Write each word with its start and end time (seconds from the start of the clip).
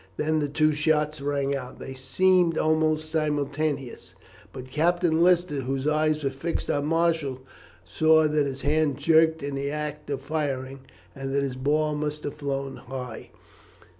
Then 0.17 0.39
the 0.39 0.47
two 0.49 0.73
shots 0.73 1.21
rang 1.21 1.55
out. 1.55 1.77
They 1.77 1.93
seemed 1.93 2.57
almost 2.57 3.11
simultaneous; 3.11 4.15
but 4.51 4.71
Captain 4.71 5.21
Lister, 5.21 5.61
whose 5.61 5.87
eyes 5.87 6.23
were 6.23 6.31
fixed 6.31 6.71
on 6.71 6.87
Marshall, 6.87 7.41
saw 7.85 8.27
that 8.27 8.47
his 8.47 8.61
hand 8.61 8.97
jerked 8.97 9.43
in 9.43 9.53
the 9.53 9.69
act 9.69 10.09
of 10.09 10.21
firing, 10.21 10.79
and 11.13 11.31
that 11.35 11.43
his 11.43 11.55
ball 11.55 11.93
must 11.93 12.23
have 12.23 12.33
flown 12.33 12.77
high. 12.77 13.29